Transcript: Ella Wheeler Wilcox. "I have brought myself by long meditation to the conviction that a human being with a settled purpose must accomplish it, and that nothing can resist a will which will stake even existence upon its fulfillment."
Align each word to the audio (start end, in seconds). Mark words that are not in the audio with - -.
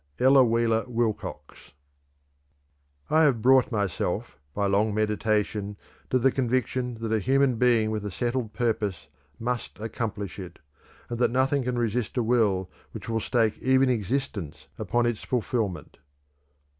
Ella 0.19 0.43
Wheeler 0.43 0.85
Wilcox. 0.87 1.73
"I 3.11 3.21
have 3.21 3.43
brought 3.43 3.71
myself 3.71 4.39
by 4.55 4.65
long 4.65 4.95
meditation 4.95 5.77
to 6.09 6.17
the 6.17 6.31
conviction 6.31 6.95
that 7.01 7.13
a 7.13 7.19
human 7.19 7.57
being 7.57 7.91
with 7.91 8.03
a 8.03 8.09
settled 8.09 8.51
purpose 8.51 9.09
must 9.39 9.77
accomplish 9.77 10.39
it, 10.39 10.57
and 11.07 11.19
that 11.19 11.29
nothing 11.29 11.61
can 11.61 11.77
resist 11.77 12.17
a 12.17 12.23
will 12.23 12.67
which 12.93 13.09
will 13.09 13.19
stake 13.19 13.59
even 13.59 13.89
existence 13.91 14.67
upon 14.79 15.05
its 15.05 15.21
fulfillment." 15.21 15.99